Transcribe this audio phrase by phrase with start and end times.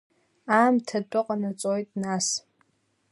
[0.57, 2.27] Аамҭа атәы ҟанаҵоит нас.